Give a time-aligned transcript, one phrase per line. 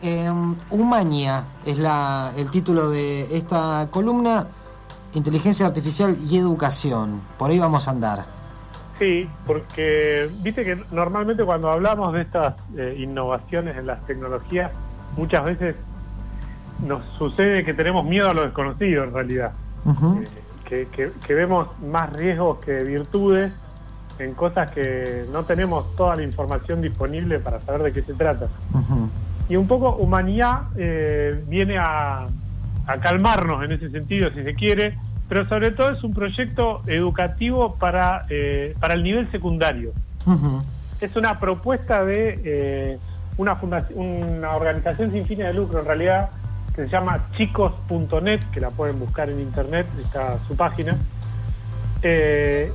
[0.00, 0.30] Eh,
[0.70, 4.46] Humania es la, el título de esta columna,
[5.14, 7.20] Inteligencia Artificial y Educación.
[7.36, 8.20] Por ahí vamos a andar.
[8.98, 14.72] Sí, porque viste que normalmente cuando hablamos de estas eh, innovaciones en las tecnologías,
[15.16, 15.76] muchas veces
[16.84, 19.52] nos sucede que tenemos miedo a lo desconocido en realidad.
[20.70, 23.52] Eh, que, que, vemos más riesgos que virtudes
[24.18, 28.48] en cosas que no tenemos toda la información disponible para saber de qué se trata.
[29.48, 32.26] Y un poco Humanidad eh, viene a,
[33.02, 34.96] calmarnos en ese sentido, si se quiere,
[35.28, 39.92] pero sobre todo es un proyecto educativo para, eh, para el nivel secundario.
[40.98, 42.98] Es una propuesta de eh,
[43.36, 46.30] una, fundación, una organización sin fines de lucro, en realidad,
[46.74, 50.96] que se llama chicos.net, que la pueden buscar en internet, está su página.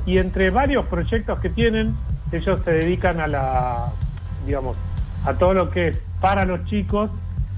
[0.05, 1.95] y entre varios proyectos que tienen,
[2.31, 3.91] ellos se dedican a la,
[4.45, 4.77] digamos,
[5.25, 7.11] a todo lo que es para los chicos,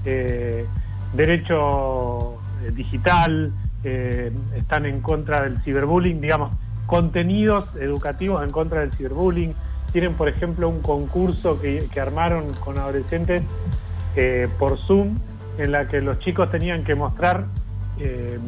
[0.04, 0.66] eh,
[1.14, 2.32] derecho
[2.64, 3.52] eh, digital,
[3.84, 6.50] eh, están en contra del ciberbullying, digamos,
[6.86, 9.54] contenidos educativos en contra del ciberbullying.
[9.92, 13.44] Tienen, por ejemplo, un concurso que, armaron con adolescentes
[14.58, 15.16] por Zoom,
[15.58, 17.44] en la que los chicos tenían que mostrar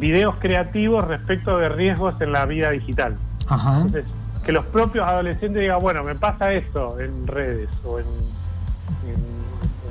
[0.00, 3.17] videos creativos respecto de riesgos en la vida digital.
[3.48, 4.05] Entonces,
[4.45, 8.06] que los propios adolescentes digan, bueno, me pasa esto en redes o en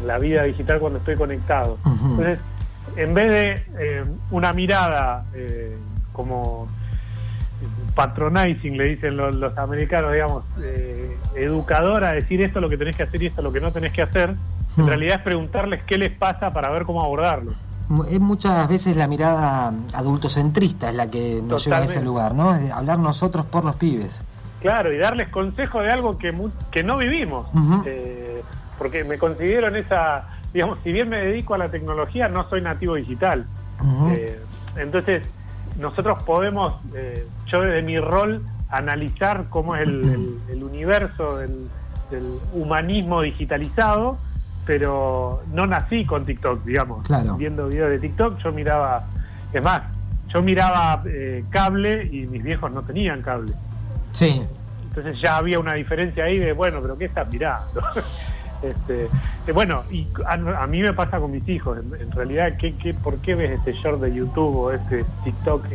[0.05, 1.77] la vida digital cuando estoy conectado.
[1.85, 2.39] Entonces,
[2.95, 5.77] en vez de eh, una mirada eh,
[6.13, 6.67] como
[7.95, 13.03] patronizing, le dicen los, americanos, digamos, eh, educadora, decir esto es lo que tenés que
[13.03, 14.35] hacer y esto es lo que no tenés que hacer,
[14.77, 17.53] en realidad es preguntarles qué les pasa para ver cómo abordarlo.
[18.11, 22.53] Es muchas veces la mirada adultocentrista es la que nos lleva a ese lugar, ¿no?
[22.53, 24.23] Es hablar nosotros por los pibes.
[24.61, 26.35] Claro, y darles consejo de algo que,
[26.71, 27.47] que no vivimos
[28.78, 32.61] porque me considero en esa, digamos, si bien me dedico a la tecnología, no soy
[32.61, 33.45] nativo digital.
[34.11, 34.39] Eh,
[34.75, 35.23] entonces,
[35.78, 41.70] nosotros podemos, eh, yo desde mi rol, analizar cómo es el, universo del,
[42.54, 44.17] humanismo digitalizado,
[44.66, 47.08] pero no nací con TikTok, digamos.
[47.37, 49.05] Viendo videos de TikTok, yo miraba,
[49.52, 49.82] es más,
[50.30, 53.54] yo miraba eh, cable y mis viejos no tenían cable.
[54.11, 54.42] Sí.
[54.87, 57.82] Entonces ya había una diferencia ahí de, bueno, pero ¿qué estás mirando?
[58.61, 62.93] Este, eh, bueno, y a, mí me pasa con mis hijos, en, realidad, ¿qué, qué,
[62.93, 65.65] por qué ves este short de YouTube o este TikTok?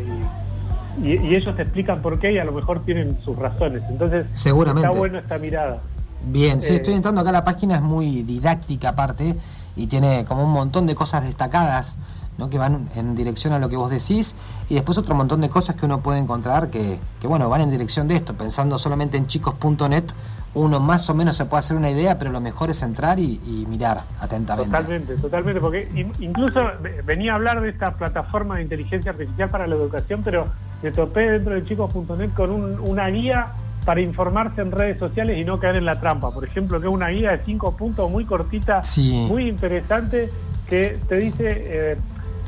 [1.03, 3.83] Y, ellos te explican por qué y a lo mejor tienen sus razones.
[3.89, 4.87] Entonces, Seguramente.
[4.87, 5.79] está bueno esta mirada.
[6.27, 9.35] Bien, sí, eh, estoy entrando acá, la página es muy didáctica aparte
[9.75, 11.99] y tiene como un montón de cosas destacadas
[12.39, 12.51] ¿no?
[12.51, 14.35] que van en dirección a lo que vos decís
[14.69, 17.71] y después otro montón de cosas que uno puede encontrar que, que bueno, van en
[17.71, 20.13] dirección de esto, pensando solamente en chicos.net
[20.55, 23.41] uno más o menos se puede hacer una idea, pero lo mejor es entrar y,
[23.69, 24.71] mirar atentamente.
[24.71, 25.89] Totalmente, totalmente, porque
[26.19, 26.61] incluso
[27.05, 30.49] venía a hablar de esta plataforma de inteligencia artificial para la educación, pero
[30.83, 33.53] me topé dentro de chicos.net con una guía
[33.87, 36.31] para informarse en redes sociales y no caer en la trampa.
[36.31, 40.31] Por ejemplo, que es una guía de cinco puntos muy cortita, muy interesante,
[40.69, 41.45] que te dice...
[41.49, 41.97] Eh,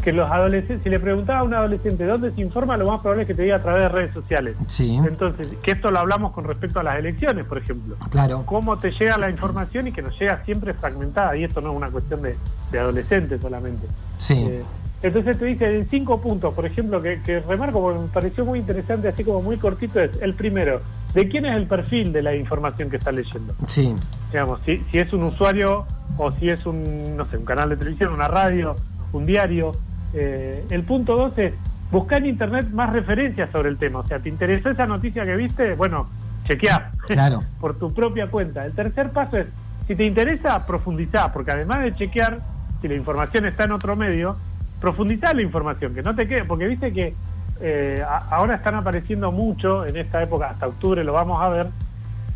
[0.05, 3.23] que los adolescentes, si le preguntaba a un adolescente dónde se informa, lo más probable
[3.23, 4.55] es que te diga a través de redes sociales.
[4.67, 5.01] Sí.
[5.03, 7.97] Entonces, que esto lo hablamos con respecto a las elecciones, por ejemplo.
[8.11, 8.43] Claro.
[8.45, 11.77] Cómo te llega la información y que nos llega siempre fragmentada, y esto no es
[11.79, 12.37] una cuestión de,
[12.79, 13.87] adolescentes solamente.
[14.19, 14.35] Sí.
[14.35, 14.63] Eh,
[15.03, 18.59] entonces te dice en cinco puntos, por ejemplo, que, que remarco porque me pareció muy
[18.59, 20.83] interesante, así como muy cortito, es el primero,
[21.15, 23.55] ¿de quién es el perfil de la información que está leyendo?
[23.67, 23.95] Sí.
[24.31, 25.87] Digamos, si, si es un usuario
[26.19, 28.77] o si es un, no sé, un canal de televisión, una radio,
[29.15, 29.73] un diario,
[30.15, 31.53] eh, el punto dos es
[31.91, 34.01] buscar en internet más referencias sobre el tema.
[34.01, 35.75] O sea, ¿te interesó esa noticia que viste?
[35.75, 36.09] Bueno,
[36.45, 37.43] chequeá claro.
[37.61, 38.65] por tu propia cuenta.
[38.65, 39.47] El tercer paso es,
[39.87, 42.41] si te interesa, profundizar, porque además de chequear
[42.81, 44.37] si la información está en otro medio,
[44.81, 47.15] profundizar la información, que no te quede, porque viste que
[47.61, 51.69] eh, ahora están apareciendo mucho, en esta época, hasta octubre lo vamos a ver,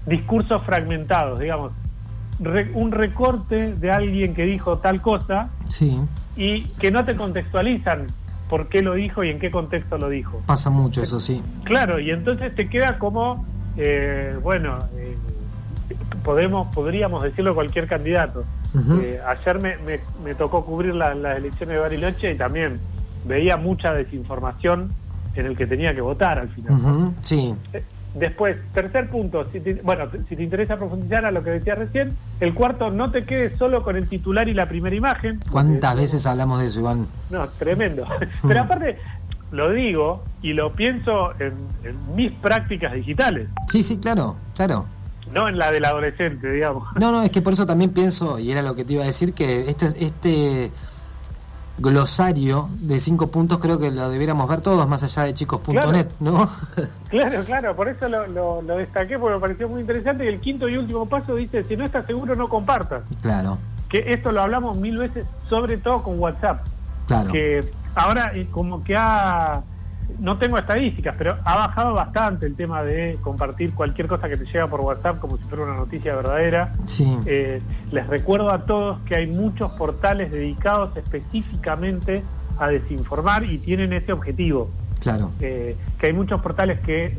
[0.06, 1.72] discursos fragmentados, digamos,
[2.74, 5.98] un recorte de alguien que dijo tal cosa sí.
[6.38, 8.06] Y que no te contextualizan
[8.48, 10.40] por qué lo dijo y en qué contexto lo dijo.
[10.46, 11.42] Pasa mucho, eso sí.
[11.64, 13.44] Claro, y entonces te queda como,
[13.76, 15.16] eh, bueno, eh,
[16.22, 18.44] podemos, podríamos decirlo cualquier candidato.
[19.02, 19.76] Eh, ayer me,
[20.22, 22.78] me, tocó cubrir las elecciones de Bariloche y también
[23.26, 24.92] veía mucha desinformación
[25.34, 27.14] en el que tenía que votar al final.
[27.20, 27.54] Sí.
[28.18, 32.52] Después, tercer punto, si bueno, si te interesa profundizar a lo que decía recién, el
[32.52, 35.40] cuarto, no te quedes solo con el titular y la primera imagen.
[35.50, 37.06] ¿Cuántas veces hablamos de eso, Iván?
[37.30, 38.04] No, tremendo.
[38.46, 38.98] Pero aparte,
[39.52, 41.54] lo digo y lo pienso en,
[42.14, 43.48] mis prácticas digitales.
[43.70, 44.86] Sí, sí, claro, claro.
[45.32, 46.88] no en la del adolescente, digamos.
[46.98, 49.06] No, no, es que por eso también pienso, y era lo que te iba a
[49.06, 50.72] decir, que este, este
[51.78, 56.48] glosario de cinco puntos creo que lo debiéramos ver todos, más allá de chicos.net, ¿no?
[57.08, 60.24] claro, claro, por eso lo, lo, lo, destaqué, porque me pareció muy interesante.
[60.24, 63.04] Y el quinto y último paso dice, si no estás seguro, no compartas.
[63.22, 63.58] Claro.
[63.88, 66.66] Que esto lo hablamos mil veces, sobre todo con WhatsApp.
[67.06, 67.32] Claro.
[67.32, 67.64] Que
[67.94, 69.62] ahora como que ha
[70.18, 74.44] no tengo estadísticas, pero ha bajado bastante el tema de compartir cualquier cosa que te
[74.44, 76.74] llega por WhatsApp como si fuera una noticia verdadera.
[76.84, 77.16] Sí.
[77.26, 77.62] Eh,
[77.92, 82.22] les recuerdo a todos que hay muchos portales dedicados específicamente
[82.58, 84.70] a desinformar y tienen ese objetivo.
[85.00, 85.30] Claro.
[85.40, 87.14] Eh, que hay muchos portales que eh,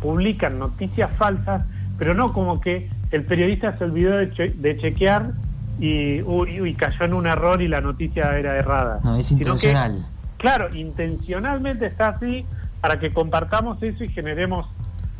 [0.00, 1.66] publican noticias falsas,
[1.98, 5.32] pero no como que el periodista se olvidó de, de chequear
[5.80, 9.00] y uy, cayó en un error y la noticia era errada.
[9.02, 10.06] No, es intencional
[10.36, 12.46] claro, intencionalmente está así
[12.80, 14.66] para que compartamos eso y generemos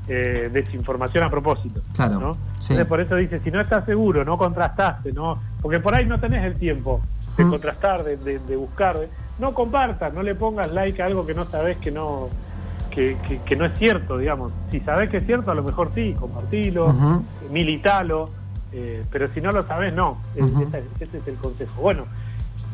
[0.06, 1.81] eh, desinformación a propósito.
[1.94, 2.20] Claro.
[2.20, 2.37] ¿no?
[2.61, 6.20] Entonces, por eso dice, si no estás seguro, no contrastaste, no porque por ahí no
[6.20, 7.00] tenés el tiempo
[7.38, 7.50] de mm.
[7.50, 9.00] contrastar, de, buscar,
[9.38, 12.28] no compartas, no le pongas like a algo que no sabes que no
[12.90, 14.52] que, que, no es cierto, digamos.
[14.70, 16.94] Si sabes que es cierto, a lo mejor sí, compartilo,
[17.50, 18.28] militalo,
[18.72, 20.19] eh, pero si no lo sabes, no.
[20.37, 21.81] ese es el consejo.
[21.81, 22.05] Bueno,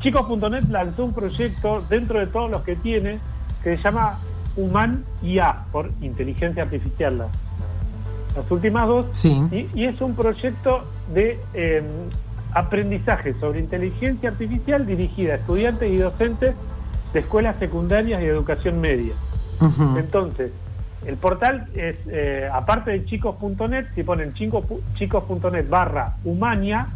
[0.00, 3.18] Chicos.net lanzó un proyecto dentro de todos los que tiene
[3.62, 4.18] que se llama
[4.56, 9.06] Human IA, por inteligencia artificial, las, últimas dos.
[9.12, 9.68] Sí.
[9.74, 11.84] Y, es un proyecto de em,
[12.54, 16.54] aprendizaje sobre inteligencia artificial dirigida a estudiantes y docentes
[17.12, 19.14] de escuelas secundarias y educación media.
[19.98, 20.52] Entonces,
[21.04, 26.88] el portal es, eh, aparte de chicos.net, si ponen chicos.net barra Humania,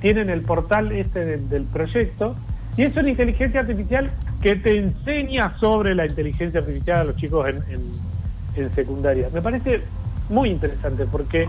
[0.00, 2.34] tienen el portal este del, proyecto
[2.76, 4.10] y es una inteligencia artificial
[4.42, 8.10] que te enseña sobre la inteligencia artificial a los chicos en,
[8.74, 9.28] secundaria.
[9.32, 9.82] Me parece
[10.28, 11.48] muy interesante porque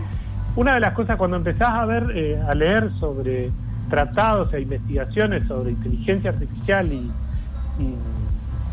[0.56, 3.50] una de las cosas cuando empezás a ver, eh, a leer sobre
[3.90, 7.10] tratados e investigaciones sobre inteligencia artificial y,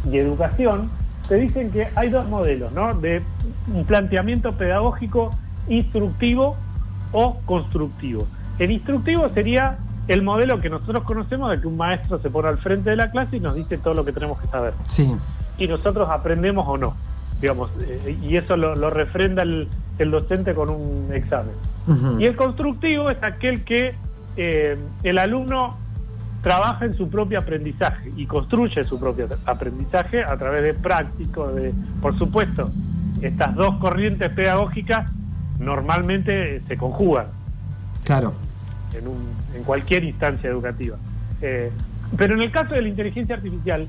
[0.10, 0.90] y, educación,
[1.28, 2.94] te dicen que hay dos modelos, ¿no?
[2.94, 3.22] De
[3.74, 5.32] un planteamiento pedagógico
[5.68, 6.56] instructivo
[7.12, 8.26] o constructivo.
[8.60, 9.78] El instructivo sería
[10.10, 13.10] el modelo que nosotros conocemos de que un maestro se pone al frente de la
[13.10, 14.74] clase y nos dice todo lo que tenemos que saber.
[14.84, 15.16] Sí.
[15.58, 16.96] Y nosotros aprendemos o no,
[17.40, 21.54] digamos, eh, y eso lo, refrenda el, docente con un examen.
[22.20, 23.96] Y el constructivo es aquel que
[24.38, 25.76] eh, el alumno
[26.44, 31.74] trabaja en su propio aprendizaje y construye su propio aprendizaje a través de prácticos, de,
[32.02, 32.70] por supuesto,
[33.22, 35.12] estas dos corrientes pedagógicas
[35.60, 37.28] normalmente se conjugan.
[38.06, 38.34] Claro
[38.94, 40.98] en, un, en cualquier instancia educativa.
[41.42, 41.72] Eh,
[42.18, 43.88] pero en el caso de la inteligencia artificial,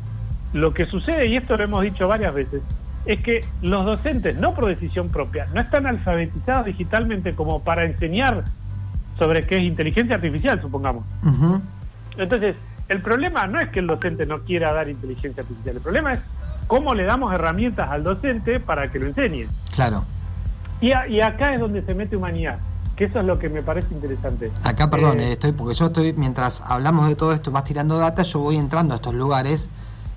[0.52, 2.62] lo que sucede, y esto lo hemos dicho varias veces,
[3.06, 8.44] es que los docentes, no por decisión propia, no están alfabetizados digitalmente como para enseñar
[9.19, 11.05] sobre qué es inteligencia artificial, supongamos.
[12.17, 12.56] Entonces,
[12.88, 16.20] el problema no es que el docente no quiera dar inteligencia artificial, el problema es
[16.67, 19.46] cómo le damos herramientas al docente para que lo enseñe.
[19.75, 20.05] Claro.
[20.81, 22.58] Y, y acá es donde se mete humanidad
[23.05, 24.52] eso es lo que me parece interesante.
[24.62, 28.23] Acá, perdón, eh, estoy porque yo estoy, mientras hablamos de todo esto, vas tirando data,
[28.23, 29.70] yo voy entrando a estos lugares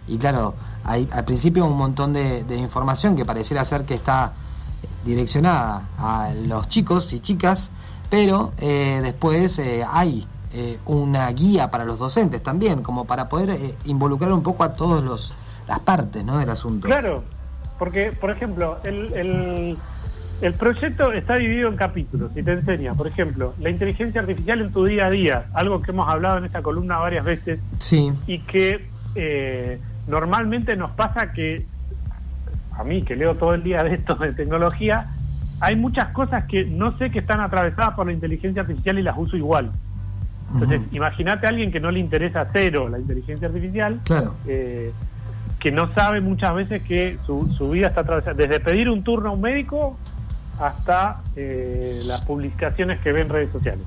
[0.08, 0.54] y claro,
[0.84, 4.34] hay al principio un montón de, información que pareciera ser que está
[5.06, 7.72] direccionada a los chicos y chicas,
[8.10, 10.28] pero eh, después eh, hay
[10.86, 15.34] una guía para los docentes también, como para poder involucrar un poco a todos los
[15.68, 16.38] las partes ¿no?
[16.38, 16.88] del asunto.
[16.88, 17.24] Claro,
[17.80, 19.78] porque, por ejemplo, el el
[20.52, 24.84] proyecto está dividido en capítulos y te enseña, por ejemplo, la inteligencia artificial en tu
[24.84, 28.12] día a día, algo que hemos hablado en esta columna varias veces, sí.
[28.28, 28.86] y que
[29.16, 31.66] eh, normalmente nos pasa que,
[32.74, 35.08] a mí que leo todo el día de esto de tecnología,
[35.62, 39.18] hay muchas cosas que no sé que están atravesadas por la inteligencia artificial y las
[39.18, 39.72] uso igual.
[40.54, 44.36] Entonces, imagínate a alguien que no le interesa cero la inteligencia artificial, claro.
[44.46, 44.92] Eh,
[45.60, 49.30] que no sabe muchas veces que su, su vida está atravesada, desde pedir un turno
[49.30, 49.98] a un médico
[50.60, 53.86] hasta eh, las publicaciones que ve en redes sociales.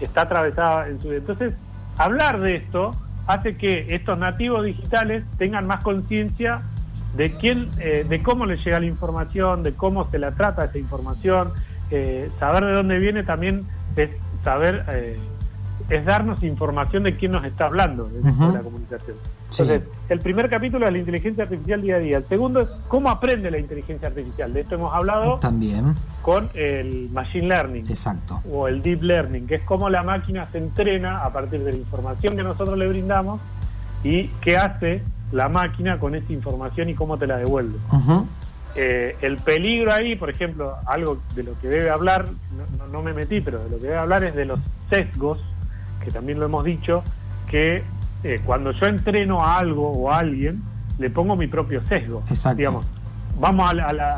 [0.00, 1.12] está atravesada en su...
[1.12, 1.54] Entonces,
[1.96, 2.92] hablar de esto
[3.26, 6.62] hace que estos nativos digitales tengan más conciencia
[7.16, 10.78] de quién, eh, de cómo les llega la información, de cómo se la trata esa
[10.78, 11.52] información,
[11.90, 14.10] eh, saber de dónde viene también es
[14.44, 14.84] saber
[15.88, 19.16] es darnos información de quién nos está hablando de la comunicación.
[19.50, 22.16] Entonces, el primer capítulo es la inteligencia artificial día a día.
[22.18, 24.52] El segundo es cómo aprende la inteligencia artificial.
[24.52, 27.86] De esto hemos hablado también con el machine learning.
[27.88, 28.42] Exacto.
[28.50, 31.78] O el deep learning, que es cómo la máquina se entrena a partir de la
[31.78, 33.40] información que nosotros le brindamos
[34.04, 35.02] y qué hace
[35.32, 37.78] la máquina con esa información y cómo te la devuelve.
[38.74, 42.26] eh, el peligro ahí, por ejemplo, algo de lo que debe hablar,
[42.78, 45.38] no, no, me metí, pero de lo que debe hablar es de los sesgos,
[46.04, 47.02] que también lo hemos dicho,
[47.50, 47.82] que
[48.24, 50.62] eh, cuando yo entreno a algo o a alguien,
[50.98, 52.22] le pongo mi propio sesgo.
[52.28, 52.58] Exacto.
[52.58, 52.86] Digamos,
[53.38, 53.74] vamos a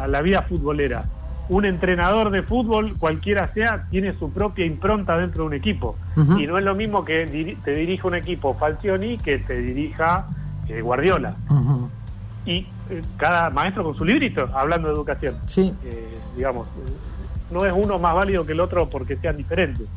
[0.07, 1.05] la, vida futbolera.
[1.51, 5.97] Un entrenador de fútbol, cualquiera sea, tiene su propia impronta dentro de un equipo.
[6.17, 7.27] Y no es lo mismo que
[7.65, 10.27] te dirija un equipo Falcioni que te dirija
[10.69, 11.35] eh, Guardiola.
[12.47, 15.37] Y eh, cada maestro con su librito, hablando de educación.
[15.47, 15.75] Sí.
[16.37, 16.69] digamos,
[17.51, 19.89] no es uno más válido que el otro porque sean diferentes,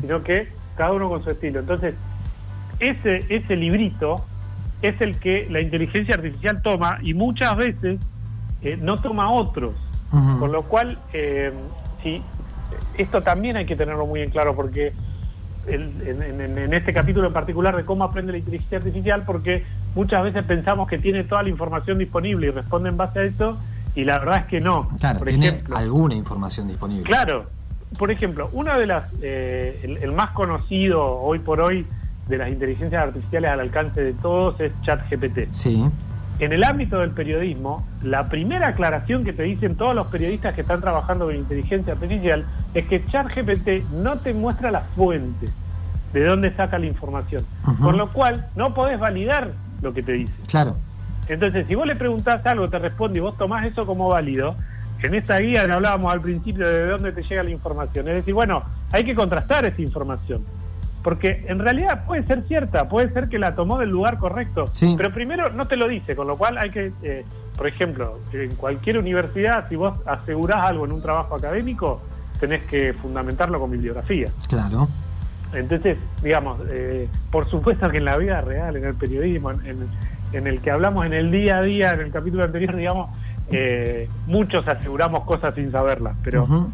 [0.00, 1.60] sino que cada uno con su estilo.
[1.60, 1.94] Entonces,
[2.82, 4.24] ese, ese librito
[4.82, 8.00] es el que la inteligencia artificial toma y muchas veces
[8.62, 9.74] eh, no toma otros.
[10.10, 11.50] Con lo cual, eh,
[12.02, 12.22] sí,
[12.98, 14.92] esto también hay que tenerlo muy en claro porque
[15.66, 20.86] en, este capítulo en particular de cómo aprende la inteligencia artificial, porque muchas veces pensamos
[20.86, 23.58] que tiene toda la información disponible y responde en base a eso,
[23.94, 24.88] y la verdad es que no.
[25.00, 27.04] Claro, tiene alguna información disponible.
[27.04, 27.46] Claro,
[27.98, 31.86] por ejemplo, uno de las, eh, el, más conocido hoy por hoy
[32.28, 35.50] de las inteligencias artificiales al alcance de todos es ChatGPT.
[35.50, 35.84] Sí.
[36.38, 40.62] En el ámbito del periodismo, la primera aclaración que te dicen todos los periodistas que
[40.62, 45.50] están trabajando con inteligencia artificial es que ChatGPT no te muestra las fuentes
[46.12, 47.44] de dónde saca la información.
[47.80, 49.52] Con lo cual, no podés validar
[49.82, 50.34] lo que te dice.
[50.48, 50.76] Claro.
[51.28, 54.56] Entonces, si vos le preguntás algo, te responde y vos tomás eso como válido,
[55.02, 58.08] en esta guía hablábamos al principio de dónde te llega la información.
[58.08, 58.62] Es decir, bueno,
[58.92, 60.42] hay que contrastar esa información.
[61.02, 64.66] Porque en realidad puede ser cierta, puede ser que la tomó del lugar correcto,
[64.96, 67.24] pero primero no te lo dice, con lo cual hay que, eh,
[67.56, 72.00] por ejemplo, en cualquier universidad, si vos asegurás algo en un trabajo académico,
[72.38, 74.28] tenés que fundamentarlo con bibliografía.
[74.48, 74.88] Claro.
[75.52, 79.88] Entonces, digamos, eh, por supuesto que en la vida real, en el periodismo, en,
[80.32, 83.10] en, el que hablamos en el día a día, en el capítulo anterior, digamos,
[83.50, 86.70] eh, muchos aseguramos cosas sin saberlas, pero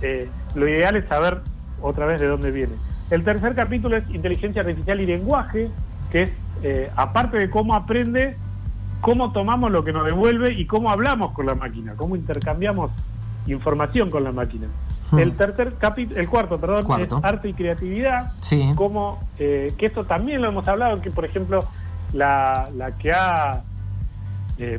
[0.00, 1.40] eh, lo ideal es saber
[1.82, 2.72] otra vez de dónde viene.
[3.12, 5.70] El tercer capítulo es inteligencia artificial y lenguaje,
[6.10, 6.30] que es,
[6.62, 8.36] eh, aparte de cómo aprende,
[9.02, 12.90] cómo tomamos lo que nos devuelve y cómo hablamos con la máquina, cómo intercambiamos
[13.46, 14.66] información con la máquina.
[15.14, 18.32] El tercer capítulo, el cuarto, perdón, es arte y creatividad.
[18.40, 18.72] Sí.
[18.74, 21.66] Como, que esto también lo hemos hablado, que por ejemplo
[22.14, 23.62] la, la que ha
[24.58, 24.78] eh,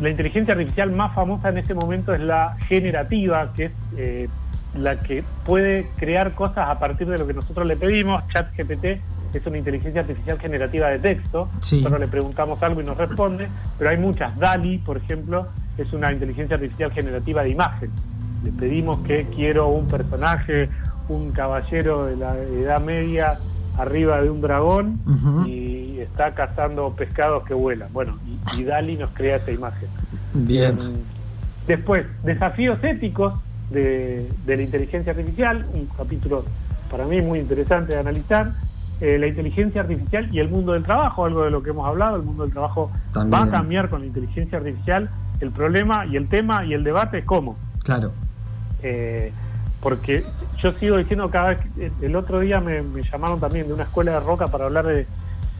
[0.00, 4.28] la inteligencia artificial más famosa en este momento es la generativa, que es eh,
[4.74, 8.26] la que puede crear cosas a partir de lo que nosotros le pedimos.
[8.28, 9.00] ChatGPT
[9.32, 11.48] es una inteligencia artificial generativa de texto.
[11.54, 13.48] Nosotros le preguntamos algo y nos responde,
[13.78, 14.36] pero hay muchas.
[14.38, 15.48] DALI, por ejemplo,
[15.78, 17.90] es una inteligencia artificial generativa de imagen.
[18.44, 20.68] Le pedimos que quiero un personaje,
[21.08, 23.38] un caballero de la Edad Media
[23.78, 25.00] arriba de un dragón
[25.46, 27.92] y está cazando pescados que vuelan.
[27.92, 28.18] Bueno,
[28.56, 29.88] y, Dali nos crea esa imagen.
[30.34, 30.78] Bien.
[30.80, 30.96] Em,
[31.66, 33.34] después, desafíos éticos
[33.70, 36.44] de, la inteligencia artificial, un capítulo
[36.90, 38.52] para mí muy interesante de analizar.
[39.00, 42.16] Eh, la inteligencia artificial y el mundo del trabajo, algo de lo que hemos hablado,
[42.16, 45.08] el mundo del trabajo va a cambiar con la inteligencia artificial.
[45.40, 47.56] El problema y el tema y el debate es cómo.
[47.82, 48.12] Claro.
[48.82, 49.32] Eh,
[49.80, 50.24] porque
[50.62, 51.58] yo sigo diciendo cada vez,
[52.02, 55.06] el otro día me, llamaron también de una escuela de roca para hablar de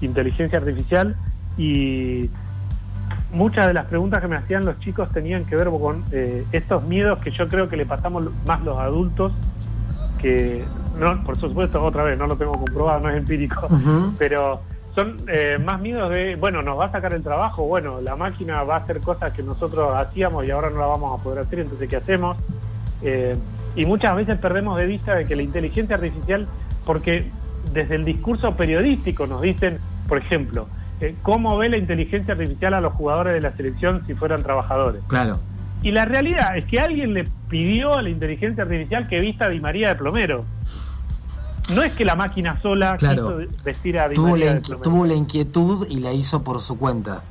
[0.03, 1.17] inteligencia artificial
[1.57, 2.29] y
[3.33, 6.83] muchas de las preguntas que me hacían los chicos tenían que ver con eh, estos
[6.85, 9.33] miedos que yo creo que le pasamos más los adultos
[10.21, 10.65] que
[10.99, 13.69] no por supuesto otra vez no lo tengo comprobado no es empírico
[14.19, 14.61] pero
[14.95, 18.63] son eh, más miedos de bueno nos va a sacar el trabajo bueno la máquina
[18.65, 21.61] va a hacer cosas que nosotros hacíamos y ahora no la vamos a poder hacer
[21.61, 22.37] entonces qué hacemos
[23.03, 23.37] eh,
[23.77, 26.47] y muchas veces perdemos de vista de que la inteligencia artificial,
[26.85, 27.31] porque
[27.73, 30.67] desde el discurso periodístico nos dicen, por ejemplo,
[31.01, 35.03] eh, cómo ve la inteligencia artificial a los jugadores de la selección si fueran trabajadores.
[35.09, 35.39] Claro.
[35.83, 39.49] Y la realidad es que alguien le pidió a la inteligencia artificial que vista a
[39.49, 40.45] Di María de Plomero.
[41.75, 44.83] No es que la máquina sola quiso vestir a Di María de Plomero.
[44.83, 47.23] Tuvo la inquietud y la hizo por su cuenta.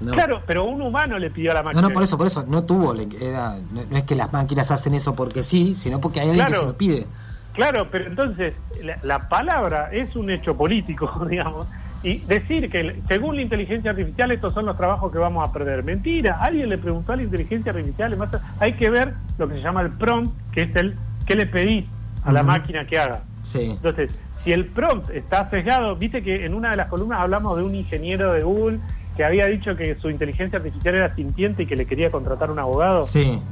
[0.00, 1.82] Claro, pero un humano le pidió a la máquina.
[1.82, 4.94] No, no, por eso, por eso, no tuvo, era, no, es que las máquinas hacen
[4.94, 7.06] eso porque sí, sino porque hay alguien que se lo pide.
[7.54, 8.54] Claro, pero entonces
[9.02, 11.66] la, palabra es un hecho político, digamos,
[12.02, 15.82] y decir que según la inteligencia artificial estos son los trabajos que vamos a perder.
[15.82, 18.16] Mentira, alguien le preguntó a la inteligencia artificial,
[18.60, 21.84] hay que ver lo que se llama el prompt, que es el que le pedís
[22.24, 23.22] a la máquina que haga.
[23.42, 23.70] Sí.
[23.70, 24.12] Entonces,
[24.44, 27.74] si el prompt está sesgado, viste que en una de las columnas hablamos de un
[27.74, 28.78] ingeniero de Google
[29.16, 32.60] que había dicho que su inteligencia artificial era sintiente y que le quería contratar un
[32.60, 33.02] abogado.
[33.02, 33.42] Sí.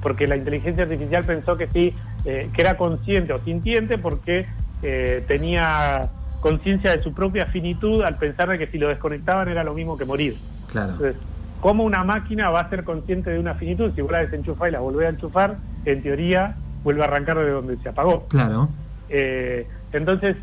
[0.00, 4.46] Porque la inteligencia artificial pensó que sí, eh, que era consciente o sintiente porque
[4.82, 6.08] eh, tenía
[6.40, 9.96] conciencia de su propia finitud al pensar de que si lo desconectaban era lo mismo
[9.96, 10.36] que morir.
[10.70, 10.92] Claro.
[10.92, 11.16] Entonces,
[11.60, 13.92] cómo una máquina va a ser consciente de una finitud.
[13.94, 17.50] Si vos la desenchufás y la volvés a enchufar, en teoría vuelve a arrancar de
[17.50, 18.26] donde se apagó.
[18.28, 18.68] Claro.
[19.08, 20.36] Eh, entonces,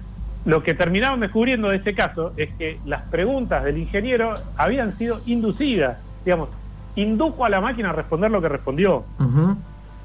[0.46, 5.20] lo que terminaron descubriendo de ese caso es que las preguntas del ingeniero habían sido
[5.26, 6.50] inducidas, digamos,
[6.96, 9.04] indujo a la máquina a responder lo que respondió.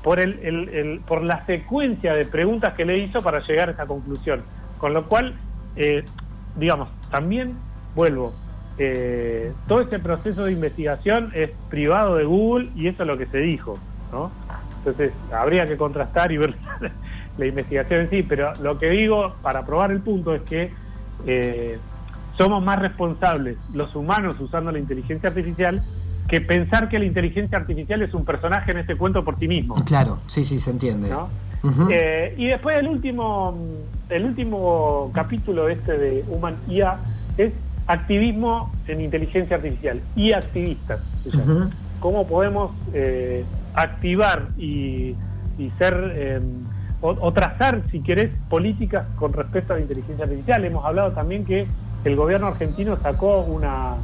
[0.02, 3.86] Por, el, el, por la secuencia de preguntas que le hizo para llegar a esa
[3.86, 4.42] conclusión.
[4.78, 5.34] Con lo cual,
[5.76, 6.04] eh,
[6.56, 7.54] digamos, también
[7.94, 8.32] vuelvo,
[8.78, 13.26] eh, todo este proceso de investigación es privado de Google y eso es lo que
[13.26, 13.78] se dijo,
[14.10, 14.30] ¿no?
[14.78, 16.56] Entonces, habría que contrastar y ver
[17.38, 20.72] la investigación en sí, pero lo que digo para probar el punto es que
[21.26, 21.78] eh,
[22.36, 25.82] somos más responsables los humanos usando la inteligencia artificial
[26.28, 29.74] que pensar que la inteligencia artificial es un personaje en este cuento por sí mismo.
[29.84, 31.10] Claro, sí, sí, se entiende.
[31.90, 33.56] Eh, y después el último,
[34.08, 36.98] el último capítulo este de Human IA
[37.38, 37.52] es
[37.86, 41.00] activismo en inteligencia artificial y activistas.
[42.00, 45.14] ¿Cómo podemos eh, activar y,
[45.78, 46.64] ser em,
[47.00, 50.64] o, trazar, si querés, políticas con respecto a la inteligencia artificial?
[50.64, 51.66] Hemos hablado también que
[52.04, 53.96] el gobierno argentino sacó una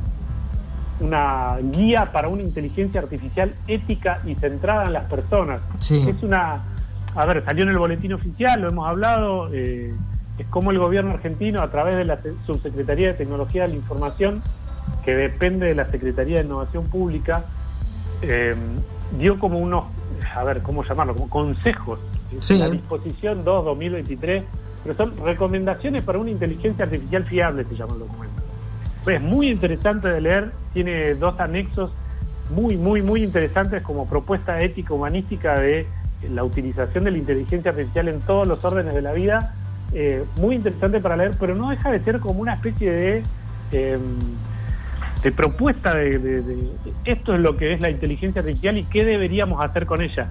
[1.01, 5.61] una guía para una inteligencia artificial ética y centrada en las personas.
[5.81, 6.63] Es una,
[7.15, 9.93] a ver, salió en el boletín oficial, lo hemos hablado, eh,
[10.39, 14.43] es como el gobierno argentino a través de la Subsecretaría de Tecnología de la Información,
[15.05, 17.45] que depende de la Secretaría de Innovación Pública,
[18.23, 18.55] eh,
[19.19, 19.91] dio como unos,
[20.35, 21.15] a ver, ¿cómo llamarlo?
[21.15, 21.99] Como consejos,
[22.51, 24.45] la disposición 2-2023,
[24.85, 28.43] pero son recomendaciones para una inteligencia artificial fiable, se llama el documento.
[29.07, 31.91] Es muy interesante de leer, tiene dos anexos
[32.51, 35.87] muy, muy, muy interesantes como propuesta ética humanística de
[36.23, 39.55] la utilización de la inteligencia artificial en todos los órdenes de la vida.
[39.93, 43.23] Eh, muy interesante para leer, pero no deja de ser como una especie de,
[43.73, 44.01] em,
[45.23, 46.69] de propuesta de,
[47.05, 50.29] esto es lo que es la inteligencia artificial y qué deberíamos hacer con ella.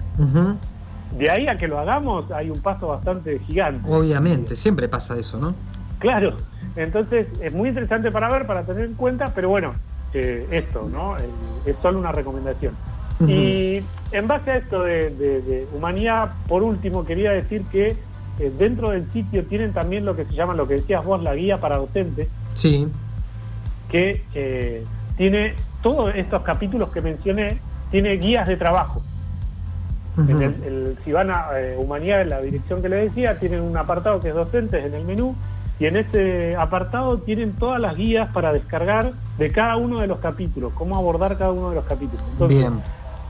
[1.18, 3.88] De ahí a que lo hagamos hay un paso bastante gigante.
[3.90, 5.54] Obviamente, siempre pasa eso, ¿no?
[5.98, 6.36] Claro,
[6.76, 9.74] entonces es muy interesante para ver, para tener en cuenta, pero bueno,
[10.14, 11.16] eh, esto, ¿no?
[11.16, 12.74] es solo una recomendación.
[13.26, 17.96] Y en base a esto de, humanidad, por último, quería decir que
[18.38, 21.34] eh, dentro del sitio tienen también lo que se llama, lo que decías vos, la
[21.34, 22.28] guía para docentes.
[22.54, 22.88] Sí.
[23.90, 24.84] Que eh,
[25.16, 27.58] tiene todos estos capítulos que mencioné,
[27.90, 29.02] tiene guías de trabajo.
[31.04, 34.34] si van a Humanidad, en la dirección que le decía, tienen un apartado que es
[34.34, 35.34] docentes en el menú
[35.80, 40.18] y en este apartado tienen todas las guías para descargar de cada uno de los
[40.18, 42.24] capítulos, cómo abordar cada uno de los capítulos.
[42.48, 42.80] Bien.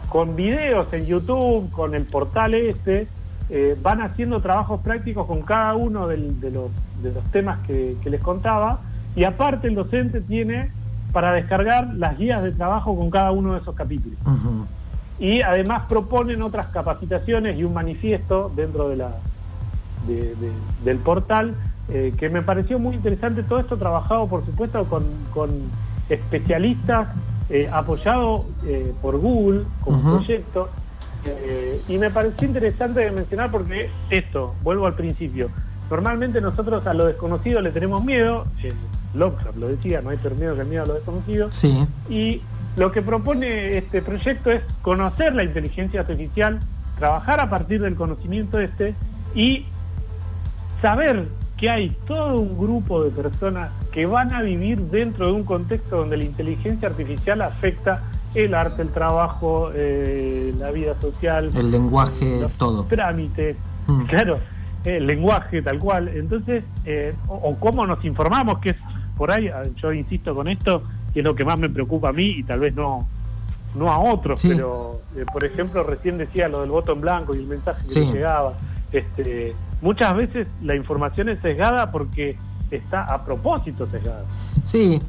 [0.09, 3.09] Con videos en YouTube, con el portal este,
[3.51, 6.71] eh, van haciendo trabajos prácticos con cada uno de, los,
[7.03, 8.81] de los temas que, les contaba
[9.15, 10.71] y aparte el docente tiene
[11.13, 14.19] para descargar las guías de trabajo con cada uno de esos capítulos.
[15.19, 19.17] Y además proponen otras capacitaciones y un manifiesto dentro de la,
[20.85, 21.55] del portal
[21.91, 25.49] eh, que me pareció muy interesante todo esto trabajado, por supuesto, con,
[26.09, 27.09] especialistas,
[27.51, 30.69] eh, apoyado eh, por Google como proyecto.
[31.25, 35.51] Eh, y me pareció interesante de mencionar porque esto, vuelvo al principio,
[35.91, 38.47] normalmente nosotros a lo desconocido le tenemos miedo,
[39.15, 41.87] Lockhart lo decía, no hay peor miedo que el miedo a lo desconocido, sí.
[42.09, 42.41] y
[42.77, 46.61] lo que propone este proyecto es conocer la inteligencia artificial,
[46.99, 48.95] trabajar a partir del conocimiento este
[49.35, 49.67] y
[50.81, 51.27] saber
[51.59, 55.97] que hay todo un grupo de personas que van a vivir dentro de un contexto
[55.97, 62.41] donde la inteligencia artificial afecta el arte, el trabajo, eh, la vida social, el lenguaje,
[62.43, 62.85] los todo.
[62.85, 63.57] Trámites,
[63.89, 64.05] mm.
[64.05, 64.39] claro,
[64.85, 66.09] el lenguaje tal cual.
[66.09, 68.77] Entonces, eh, o, cómo nos informamos, que es
[69.17, 72.13] por ahí, ah, yo insisto con esto, que es lo que más me preocupa a
[72.13, 73.07] mí y tal vez no
[73.75, 77.39] no a otros, pero eh, por ejemplo recién decía lo del voto en blanco y
[77.39, 78.55] el mensaje que llegaba.
[78.91, 82.37] Este, muchas veces la información es sesgada porque
[82.71, 84.25] está a propósito sesgada.
[84.65, 85.01] Sí,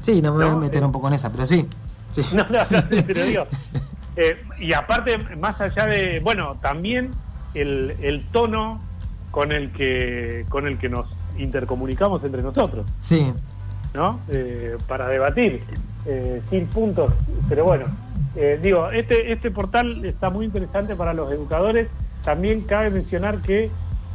[0.00, 1.68] sí, no me voy a meter un poco en esa, pero sí.
[2.34, 2.58] No, no,
[3.06, 3.46] pero digo.
[4.16, 7.10] Eh, y aparte, más allá de, bueno, también
[7.54, 8.80] el, el tono
[9.30, 11.06] con el que con el que nos
[11.38, 12.86] intercomunicamos entre nosotros.
[13.00, 13.32] Sí.
[13.94, 14.20] ¿No?
[14.28, 15.62] Eh, para debatir,
[16.06, 17.12] eh, sin puntos.
[17.48, 17.86] Pero bueno,
[18.62, 21.88] digo, este, este portal está muy interesante para los educadores.
[22.24, 23.70] También cabe mencionar que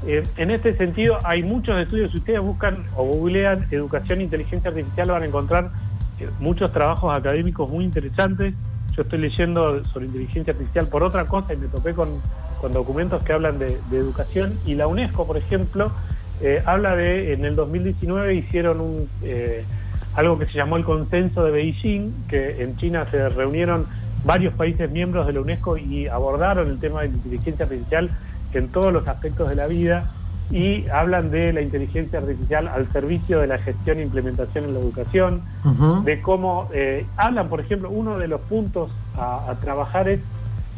[0.05, 2.11] eh, en este sentido, hay muchos estudios.
[2.11, 5.71] Si ustedes buscan o googlean educación e inteligencia artificial, van a encontrar
[6.19, 8.53] eh, muchos trabajos académicos muy interesantes.
[8.95, 12.09] Yo estoy leyendo sobre inteligencia artificial por otra cosa y me topé con,
[12.71, 14.59] documentos que hablan de, educación.
[14.65, 15.91] Y la UNESCO, por ejemplo,
[16.41, 19.09] eh, habla de en el 2019 hicieron un
[20.15, 23.85] algo que se llamó el consenso de Beijing, que en China se reunieron
[24.25, 28.09] varios países miembros de la UNESCO y abordaron el tema de inteligencia artificial
[28.53, 30.11] en todos los aspectos de la vida
[30.49, 34.79] y hablan de la inteligencia artificial al servicio de la gestión e implementación en la
[34.79, 35.41] educación,
[36.05, 40.21] de cómo eh, hablan, por ejemplo, uno de los puntos a, trabajar es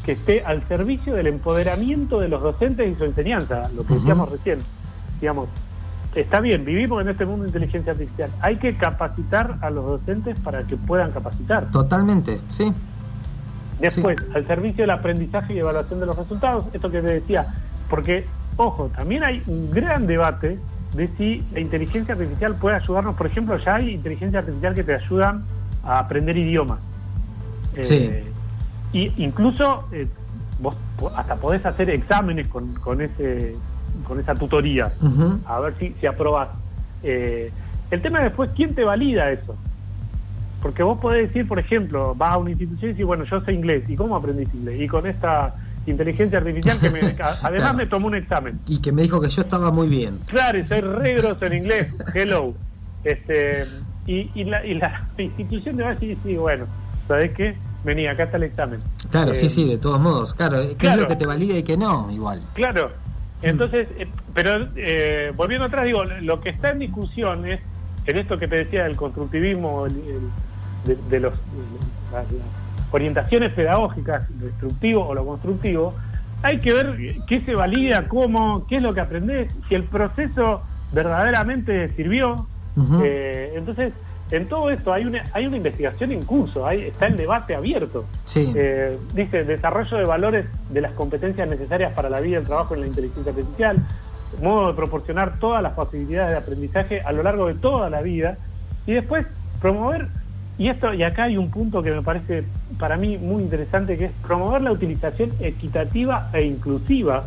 [0.04, 4.32] que esté al servicio del empoderamiento de los docentes y su enseñanza, lo que decíamos
[4.32, 4.60] recién.
[5.22, 5.50] Digamos,
[6.16, 10.40] está bien, vivimos en este mundo de inteligencia artificial, hay que capacitar a los docentes
[10.40, 11.70] para que puedan capacitar.
[11.70, 12.74] Totalmente, sí.
[13.80, 17.46] Después, al servicio del aprendizaje y evaluación de los resultados, esto que te decía,
[17.90, 18.26] porque
[18.58, 20.60] ojo, también hay un gran debate
[20.96, 23.16] de si la inteligencia artificial puede ayudarnos.
[23.16, 25.46] Por ejemplo, ya hay inteligencia artificial que te ayudan
[25.84, 26.80] a aprender idiomas.
[27.82, 28.12] sí.
[28.92, 30.08] Y incluso eh,
[30.60, 30.76] vos
[31.16, 33.56] hasta podés hacer exámenes con, con, ese,
[34.08, 34.92] con esa tutoría,
[35.46, 36.50] a ver si, si aprobás.
[37.04, 37.52] Eh,
[37.92, 39.56] el tema es después, ¿quién te valida eso?
[40.62, 43.54] Porque vos podés decir, por ejemplo, vas a una institución y decís, bueno, yo sé
[43.54, 43.84] inglés.
[43.88, 44.82] ¿Y cómo aprendiste inglés?
[44.82, 47.00] Y con esta inteligencia artificial que me,
[47.44, 48.60] además me tomó un examen.
[48.68, 50.20] Y que me dijo que yo estaba muy bien.
[50.28, 51.88] Claro, y soy re en inglés.
[52.14, 52.54] Hello.
[53.04, 53.66] Este,
[54.06, 56.66] y, y, la, y la institución te va a decir, sí, bueno,
[57.08, 57.56] ¿sabes qué?
[57.84, 58.82] Vení, acá está el examen.
[59.10, 60.34] Claro, sí, eh, sí, de todos modos.
[60.34, 62.12] Claro, ¿qué es lo que te valida y que no?
[62.12, 62.42] Igual.
[62.54, 62.92] Claro.
[63.42, 67.62] Entonces, eh, pero eh, volviendo atrás, digo, lo que está en discusión es,
[68.06, 69.88] en esto que te decía del constructivismo,
[70.86, 71.34] de, los,
[72.92, 75.94] orientaciones pedagógicas, lo destructivo o lo constructivo,
[76.42, 76.96] hay que ver
[77.28, 80.62] qué se valida, cómo, qué es lo que aprendes, si el proceso
[80.94, 82.48] verdaderamente sirvió.
[83.04, 83.94] Eh, entonces,
[84.32, 88.06] en todo esto hay una, hay una investigación en curso, hay, está el debate abierto.
[88.36, 92.76] Eh, dice, desarrollo de valores de las competencias necesarias para la vida y el trabajo
[92.76, 93.78] en la inteligencia artificial,
[94.42, 98.38] modo de proporcionar todas las posibilidades de aprendizaje a lo largo de toda la vida,
[98.86, 99.26] y después
[99.60, 100.08] promover
[100.60, 102.44] y esto y acá hay un punto que me parece
[102.78, 107.24] para mí muy interesante que es promover la utilización equitativa e inclusiva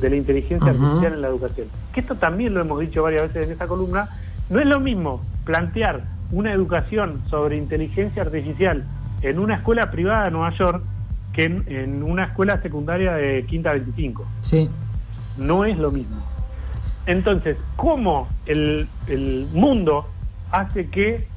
[0.00, 1.68] de la inteligencia artificial en la educación.
[1.94, 4.08] Que esto también lo hemos dicho varias veces en esta columna,
[4.50, 8.84] no es lo mismo plantear una educación sobre inteligencia artificial
[9.22, 10.82] en una escuela privada de Nueva York
[11.32, 14.26] que en, una escuela secundaria de Quinta 25.
[14.40, 14.68] Sí.
[15.38, 16.16] No es lo mismo.
[17.06, 20.08] Entonces, ¿cómo el, el mundo
[20.50, 21.31] hace que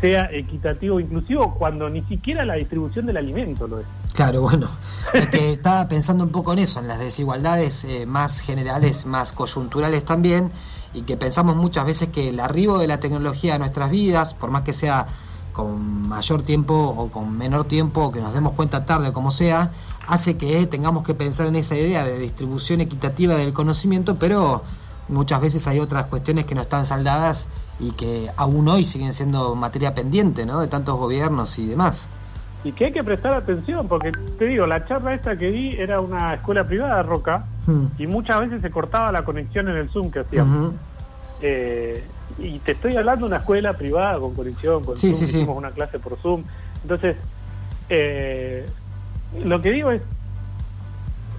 [0.00, 3.86] sea equitativo inclusivo cuando ni siquiera la distribución del alimento lo es.
[4.14, 4.68] Claro, bueno,
[5.12, 9.32] es que estaba pensando un poco en eso, en las desigualdades eh, más generales, más
[9.32, 10.50] coyunturales también,
[10.94, 14.50] y que pensamos muchas veces que el arribo de la tecnología a nuestras vidas, por
[14.50, 15.06] más que sea
[15.52, 19.72] con mayor tiempo o con menor tiempo, que nos demos cuenta tarde o como sea,
[20.06, 24.62] hace que tengamos que pensar en esa idea de distribución equitativa del conocimiento, pero
[25.08, 27.48] muchas veces hay otras cuestiones que no están saldadas
[27.80, 30.60] y que aún hoy siguen siendo materia pendiente ¿no?
[30.60, 32.08] de tantos gobiernos y demás.
[32.64, 36.00] Y que hay que prestar atención, porque te digo, la charla esta que di era
[36.00, 37.86] una escuela privada de Roca hmm.
[37.98, 40.74] y muchas veces se cortaba la conexión en el Zoom que hacíamos.
[41.40, 42.04] Eh,
[42.36, 46.00] y te estoy hablando de una escuela privada con conexión, con Zoom, hicimos una clase
[46.00, 46.42] por Zoom.
[46.82, 47.16] Entonces,
[47.88, 48.66] eh,
[49.44, 50.02] lo que digo es,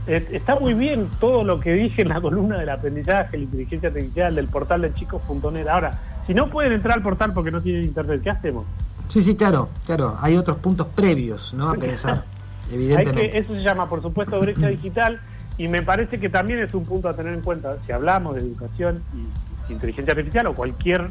[0.10, 4.36] está muy bien todo lo que dije en la columna del aprendizaje, la inteligencia artificial,
[4.36, 5.68] del portal de chicos.net.
[5.68, 8.66] Ahora, si no pueden entrar al portal porque no tienen internet, ¿qué hacemos?
[9.08, 10.18] Sí, sí, claro, claro.
[10.20, 11.70] Hay otros puntos previos, ¿no?
[11.70, 12.24] A pensar,
[12.72, 13.38] evidentemente.
[13.38, 15.20] eso se llama, por supuesto, brecha digital
[15.58, 18.42] y me parece que también es un punto a tener en cuenta si hablamos de
[18.42, 21.10] educación y, inteligencia artificial o cualquier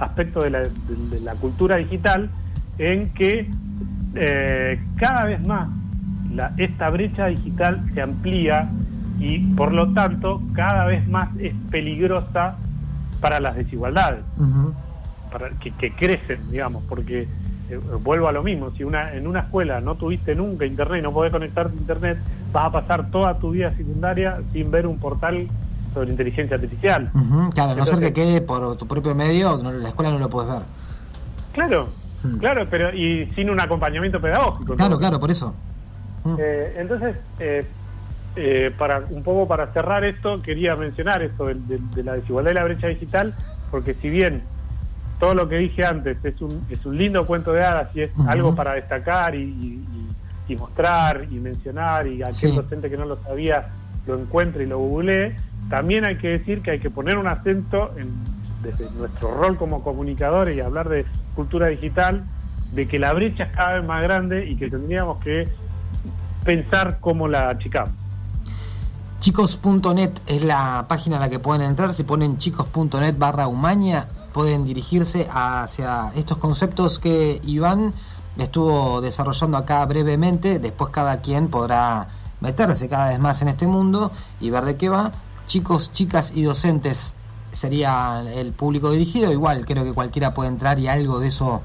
[0.00, 2.28] aspecto de la, cultura digital,
[2.78, 3.48] en que
[4.16, 5.68] eh, cada vez más
[6.34, 8.70] la, esta brecha digital se amplía
[9.18, 12.56] y por lo tanto cada vez más es peligrosa
[13.20, 14.24] para las desigualdades,
[15.30, 17.28] para que, crecen, digamos, porque
[17.68, 21.02] eh, vuelvo a lo mismo, si una en una escuela no tuviste nunca internet y
[21.02, 22.18] no podés conectarte a internet,
[22.50, 25.46] vas a pasar toda tu vida secundaria sin ver un portal
[25.92, 27.10] sobre inteligencia artificial.
[27.52, 30.62] Claro, no ser que quede por tu propio medio, la escuela no lo puedes ver.
[31.52, 31.88] Claro,
[32.38, 34.76] claro, pero y sin un acompañamiento pedagógico.
[34.76, 35.54] Claro, claro, por eso.
[36.38, 37.66] Eh, entonces, eh,
[38.36, 42.64] eh, para un poco para cerrar esto, quería mencionar esto de, la desigualdad y la
[42.64, 43.34] brecha digital,
[43.70, 44.42] porque si bien
[45.18, 48.10] todo lo que dije antes es un, es un lindo cuento de hadas y es
[48.26, 49.86] algo para destacar y,
[50.58, 53.68] mostrar y mencionar y aquel docente que no lo sabía
[54.04, 55.36] lo encuentre y lo googlee,
[55.68, 58.10] también hay que decir que hay que poner un acento en,
[58.60, 61.04] desde nuestro rol como comunicadores y hablar de
[61.34, 62.24] cultura digital,
[62.72, 65.48] de que la brecha es cada vez más grande y que tendríamos que
[66.44, 67.94] pensar cómo la achicamos.
[69.20, 71.92] Chicos.net es la página a la que pueden entrar.
[71.92, 77.92] Si ponen chicos.net barra Umaña, pueden dirigirse hacia estos conceptos que Iván
[78.38, 82.08] estuvo desarrollando acá brevemente, después cada quien podrá
[82.40, 85.12] meterse cada vez más en este mundo y ver de qué va.
[85.46, 87.14] Chicos, chicas y docentes
[87.50, 91.62] sería el público dirigido, igual creo que cualquiera puede entrar y algo de eso,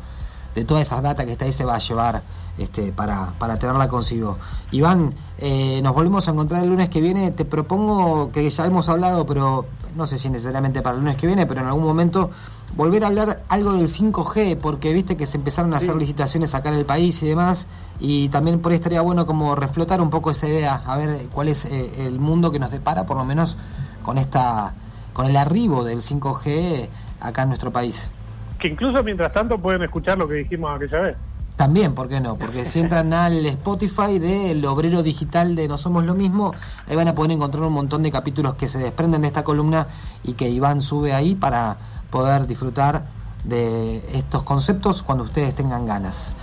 [0.55, 2.23] de todas esas datas que está ahí se va a llevar
[2.57, 4.37] este, para, para tenerla consigo.
[4.71, 7.31] Iván, eh, nos volvemos a encontrar el lunes que viene.
[7.31, 9.65] Te propongo que ya hemos hablado, pero
[9.95, 12.31] no sé si necesariamente para el lunes que viene, pero en algún momento
[12.75, 16.69] volver a hablar algo del 5G, porque viste que se empezaron a hacer licitaciones acá
[16.69, 17.67] en el país y demás,
[17.99, 21.47] y también por ahí estaría bueno como reflotar un poco esa idea, a ver cuál
[21.47, 23.57] es eh, el mundo que nos depara, por lo menos
[24.03, 24.73] con esta
[25.13, 26.89] con el arribo del 5G
[27.21, 28.11] acá en nuestro país.
[28.59, 31.17] Que incluso mientras tanto pueden escuchar lo que dijimos aquella vez.
[31.55, 32.35] También, ¿por qué no?
[32.35, 36.53] Porque si entran al Spotify del Obrero Digital de No Somos Lo Mismo,
[36.85, 39.87] ahí van a poder encontrar un montón de capítulos que se desprenden de esta columna
[40.23, 41.77] y que Iván sube ahí para
[42.09, 43.05] poder disfrutar
[43.45, 46.35] de estos conceptos cuando ustedes tengan ganas.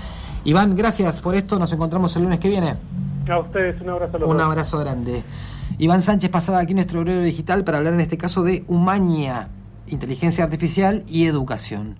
[0.44, 1.58] Iván, gracias por esto.
[1.58, 2.76] Nos encontramos el lunes que viene.
[3.30, 4.16] A ustedes, un abrazo.
[4.16, 5.22] A un abrazo grande.
[5.78, 9.48] Iván Sánchez pasaba aquí nuestro obrero digital para hablar en este caso de Humaña,
[9.86, 11.98] inteligencia artificial y educación.